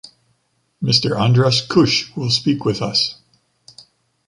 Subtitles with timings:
[0.81, 1.15] Mr.
[1.15, 3.21] Andras Kosh will speak with us.